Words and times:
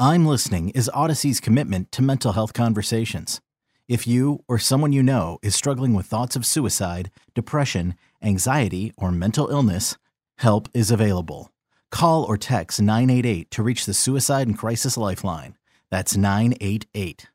I'm 0.00 0.26
listening 0.26 0.68
is 0.76 0.88
Odyssey's 0.94 1.40
commitment 1.40 1.90
to 1.90 2.02
mental 2.02 2.30
health 2.30 2.52
conversations. 2.52 3.40
If 3.88 4.06
you 4.06 4.44
or 4.46 4.56
someone 4.56 4.92
you 4.92 5.02
know 5.02 5.40
is 5.42 5.56
struggling 5.56 5.92
with 5.92 6.06
thoughts 6.06 6.36
of 6.36 6.46
suicide, 6.46 7.10
depression, 7.34 7.96
anxiety, 8.22 8.92
or 8.96 9.10
mental 9.10 9.48
illness, 9.48 9.96
help 10.36 10.68
is 10.72 10.92
available. 10.92 11.50
Call 11.90 12.22
or 12.22 12.36
text 12.36 12.80
988 12.80 13.50
to 13.50 13.62
reach 13.64 13.86
the 13.86 13.94
Suicide 13.94 14.46
and 14.46 14.56
Crisis 14.56 14.96
Lifeline. 14.96 15.56
That's 15.90 16.16
988. 16.16 17.26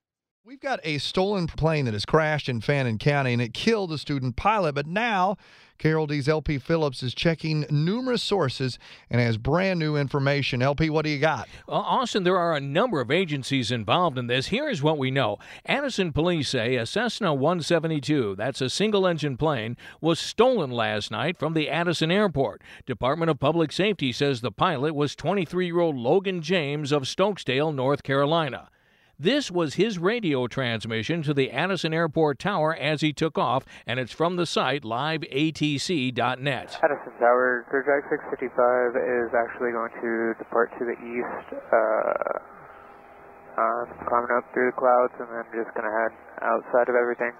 We've 0.54 0.60
got 0.60 0.82
a 0.84 1.00
stolen 1.00 1.48
plane 1.48 1.86
that 1.86 1.96
has 1.96 2.06
crashed 2.06 2.48
in 2.48 2.62
Fannin 2.62 3.00
County 3.00 3.34
and 3.34 3.42
it 3.42 3.56
killed 3.56 3.92
a 3.92 3.98
student 3.98 4.36
pilot, 4.36 4.76
but 4.76 4.86
now 4.86 5.36
KRLD's 5.80 6.30
LP 6.30 6.60
Phillips 6.60 7.02
is 7.02 7.16
checking 7.16 7.66
numerous 7.72 8.22
sources 8.22 8.78
and 9.10 9.20
has 9.20 9.38
brand 9.40 9.80
new 9.80 9.96
information. 9.96 10.62
LP, 10.62 10.92
what 10.92 11.06
do 11.06 11.10
you 11.10 11.18
got? 11.18 11.50
Well, 11.68 11.80
Austin, 11.80 12.24
there 12.24 12.38
are 12.38 12.56
a 12.56 12.62
number 12.62 13.02
of 13.02 13.10
agencies 13.10 13.72
involved 13.72 14.20
in 14.20 14.28
this. 14.28 14.50
Here 14.50 14.70
is 14.70 14.84
what 14.84 15.00
we 15.00 15.10
know 15.10 15.40
Addison 15.66 16.12
police 16.14 16.50
say 16.50 16.76
a 16.76 16.86
Cessna 16.86 17.34
172, 17.34 18.36
that's 18.36 18.62
a 18.62 18.70
single 18.70 19.08
engine 19.08 19.38
plane, 19.38 19.76
was 20.02 20.20
stolen 20.20 20.70
last 20.70 21.10
night 21.10 21.36
from 21.36 21.56
the 21.56 21.68
Addison 21.68 22.12
airport. 22.12 22.62
Department 22.86 23.32
of 23.32 23.40
Public 23.40 23.72
Safety 23.72 24.12
says 24.12 24.42
the 24.42 24.52
pilot 24.52 24.94
was 24.94 25.16
23 25.16 25.66
year 25.66 25.80
old 25.80 25.96
Logan 25.96 26.44
James 26.44 26.92
of 26.92 27.08
Stokesdale, 27.08 27.74
North 27.74 28.04
Carolina. 28.04 28.70
This 29.20 29.52
was 29.52 29.76
his 29.76 30.00
radio 30.00 30.48
transmission 30.48 31.22
to 31.22 31.36
the 31.36 31.52
Addison 31.52 31.94
Airport 31.94 32.40
Tower 32.40 32.76
as 32.76 33.02
he 33.02 33.14
took 33.14 33.38
off, 33.38 33.64
and 33.86 34.00
it's 34.00 34.12
from 34.12 34.38
the 34.38 34.48
site 34.48 34.82
liveatc.net. 34.82 36.80
Addison 36.82 37.14
Tower, 37.22 37.62
Gurjak 37.70 38.10
655 38.10 38.98
is 38.98 39.30
actually 39.38 39.70
going 39.70 39.94
to 40.02 40.34
depart 40.42 40.74
to 40.82 40.86
the 40.90 40.98
east, 40.98 41.46
uh, 41.54 43.62
um, 43.62 43.86
climbing 44.10 44.34
up 44.34 44.50
through 44.52 44.74
the 44.74 44.78
clouds, 44.82 45.14
and 45.22 45.30
then 45.30 45.46
just 45.54 45.70
going 45.78 45.86
to 45.86 45.94
head 45.94 46.10
outside 46.42 46.90
of 46.90 46.98
everything. 46.98 47.38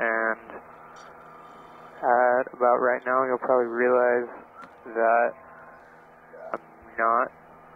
And 0.00 0.40
at 2.00 2.48
about 2.48 2.80
right 2.80 3.04
now, 3.04 3.28
you'll 3.28 3.44
probably 3.44 3.68
realize 3.68 4.32
that 4.88 5.36
I'm 6.56 6.64
not 6.96 7.28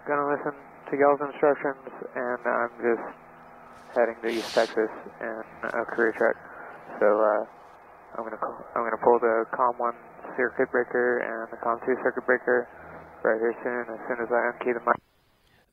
going 0.08 0.16
to 0.16 0.32
listen 0.32 0.56
to 0.56 0.92
y'all's 0.96 1.20
instructions, 1.20 1.92
and 2.16 2.40
I'm 2.40 2.72
just 2.80 3.04
heading 3.94 4.16
to 4.22 4.28
East 4.28 4.54
Texas 4.54 4.90
in 5.20 5.42
a 5.62 5.84
career 5.86 6.12
truck. 6.16 6.36
So 7.00 7.06
uh, 7.06 7.42
I'm 8.18 8.24
gonna 8.24 8.42
I'm 8.74 8.82
gonna 8.82 9.02
pull 9.02 9.18
the 9.18 9.44
COM 9.54 9.74
one 9.78 9.94
circuit 10.36 10.70
breaker 10.70 11.22
and 11.22 11.50
the 11.52 11.58
COM 11.62 11.78
two 11.86 11.94
circuit 12.02 12.26
breaker 12.26 12.68
right 13.22 13.38
here 13.38 13.54
soon. 13.62 13.94
As 13.94 14.00
soon 14.06 14.18
as 14.22 14.30
I 14.30 14.40
unkey 14.52 14.74
the 14.74 14.80
mic. 14.80 15.13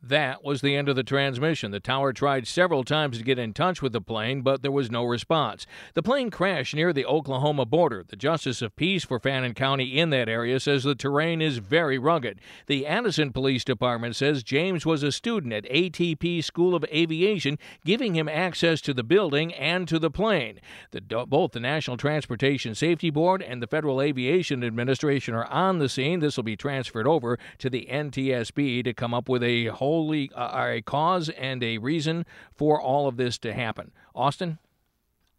That 0.04 0.44
was 0.44 0.62
the 0.62 0.76
end 0.76 0.90
of 0.90 0.96
the 0.96 1.04
transmission. 1.04 1.70
The 1.70 1.80
tower 1.80 2.12
tried 2.12 2.48
several 2.48 2.84
times 2.84 3.20
to 3.20 3.24
get 3.24 3.38
in 3.38 3.54
touch 3.54 3.84
with 3.84 3.94
the 3.94 4.02
plane, 4.02 4.42
but 4.42 4.64
there 4.64 4.72
was 4.72 4.90
no 4.90 5.06
response. 5.06 5.68
The 5.94 6.02
plane 6.02 6.32
crashed 6.32 6.74
near 6.74 6.92
the 6.92 7.06
Oklahoma 7.06 7.68
border. 7.68 8.04
The 8.08 8.16
Justice 8.16 8.64
of 8.64 8.76
Peace 8.76 9.06
for 9.06 9.20
Fannin 9.20 9.54
County 9.54 10.00
in 10.00 10.10
that 10.10 10.28
area 10.28 10.60
says 10.60 10.84
the 10.84 10.96
terrain 10.96 11.40
is 11.40 11.60
very 11.60 12.00
rugged. 12.00 12.40
The 12.66 12.88
Addison 12.88 13.32
Police 13.32 13.64
Department 13.64 14.16
says 14.16 14.42
James 14.42 14.88
was 14.88 15.04
a 15.04 15.12
student 15.12 15.54
at 15.54 15.66
ATP 15.66 16.44
School 16.44 16.74
of 16.74 16.84
Aviation, 16.86 17.60
giving 17.86 18.16
him 18.16 18.28
access 18.28 18.82
to 18.82 18.96
the 18.96 19.04
building 19.04 19.54
and 19.54 19.88
to 19.88 20.00
the 20.00 20.10
plane. 20.10 20.60
The, 20.90 21.02
both 21.02 21.52
the 21.52 21.60
National 21.60 21.98
Transportation 21.98 22.74
Safety 22.74 23.12
Board 23.12 23.44
and 23.44 23.62
the 23.62 23.68
Federal 23.68 24.02
Aviation 24.02 24.64
Administration 24.64 25.36
are 25.36 25.46
on 25.46 25.78
the 25.78 25.90
scene. 25.90 26.22
This 26.22 26.38
will 26.38 26.44
be 26.44 26.58
transferred 26.58 27.06
over 27.06 27.38
to 27.60 27.70
the 27.70 27.88
NTSB 27.92 28.84
to 28.84 28.94
come 28.96 29.14
up 29.14 29.30
with 29.30 29.44
a 29.44 29.68
whole 29.68 29.91
uh, 30.36 30.66
a 30.68 30.82
cause 30.82 31.30
and 31.30 31.64
a 31.64 31.78
reason 31.78 32.26
for 32.54 32.82
all 32.82 33.08
of 33.08 33.18
this 33.18 33.38
to 33.40 33.54
happen. 33.54 33.92
Austin? 34.16 34.58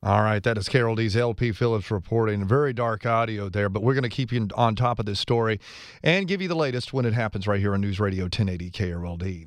All 0.05 0.23
right, 0.23 0.43
that 0.43 0.59
is 0.59 0.69
KRLD's 0.69 1.17
LP 1.17 1.53
Phillips 1.53 1.89
reporting. 1.89 2.45
Very 2.45 2.73
dark 2.73 3.07
audio 3.07 3.49
there, 3.49 3.69
but 3.69 3.85
we're 3.85 3.95
going 3.95 4.03
to 4.03 4.09
keep 4.09 4.33
you 4.33 4.49
on 4.57 4.75
top 4.75 4.99
of 4.99 5.07
this 5.07 5.21
story 5.21 5.61
and 6.03 6.27
give 6.27 6.43
you 6.43 6.49
the 6.49 6.57
latest 6.57 6.93
when 6.93 7.05
it 7.05 7.13
happens 7.13 7.47
right 7.47 7.61
here 7.61 7.73
on 7.73 7.83
News 7.83 8.01
Radio 8.01 8.25
1080 8.25 8.71
KRLD. 8.73 9.47